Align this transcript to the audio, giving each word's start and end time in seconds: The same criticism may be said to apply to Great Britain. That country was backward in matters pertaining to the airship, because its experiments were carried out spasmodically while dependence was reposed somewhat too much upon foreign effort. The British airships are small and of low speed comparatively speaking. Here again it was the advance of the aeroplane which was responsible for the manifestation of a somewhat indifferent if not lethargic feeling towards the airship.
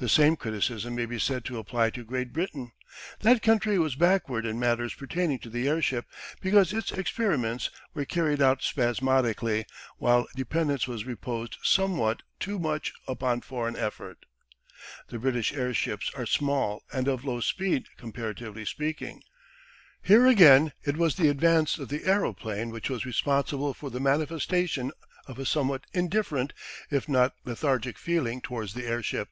The 0.00 0.08
same 0.08 0.36
criticism 0.36 0.94
may 0.94 1.06
be 1.06 1.18
said 1.18 1.44
to 1.46 1.58
apply 1.58 1.90
to 1.90 2.04
Great 2.04 2.32
Britain. 2.32 2.70
That 3.18 3.42
country 3.42 3.80
was 3.80 3.96
backward 3.96 4.46
in 4.46 4.56
matters 4.60 4.94
pertaining 4.94 5.40
to 5.40 5.50
the 5.50 5.66
airship, 5.66 6.04
because 6.40 6.72
its 6.72 6.92
experiments 6.92 7.68
were 7.94 8.04
carried 8.04 8.40
out 8.40 8.62
spasmodically 8.62 9.66
while 9.96 10.28
dependence 10.36 10.86
was 10.86 11.04
reposed 11.04 11.56
somewhat 11.64 12.22
too 12.38 12.60
much 12.60 12.92
upon 13.08 13.40
foreign 13.40 13.74
effort. 13.74 14.18
The 15.08 15.18
British 15.18 15.52
airships 15.52 16.12
are 16.14 16.26
small 16.26 16.84
and 16.92 17.08
of 17.08 17.24
low 17.24 17.40
speed 17.40 17.86
comparatively 17.96 18.66
speaking. 18.66 19.22
Here 20.00 20.28
again 20.28 20.74
it 20.84 20.96
was 20.96 21.16
the 21.16 21.28
advance 21.28 21.76
of 21.76 21.88
the 21.88 22.04
aeroplane 22.04 22.70
which 22.70 22.88
was 22.88 23.04
responsible 23.04 23.74
for 23.74 23.90
the 23.90 23.98
manifestation 23.98 24.92
of 25.26 25.40
a 25.40 25.44
somewhat 25.44 25.82
indifferent 25.92 26.52
if 26.88 27.08
not 27.08 27.34
lethargic 27.44 27.98
feeling 27.98 28.40
towards 28.40 28.74
the 28.74 28.86
airship. 28.86 29.30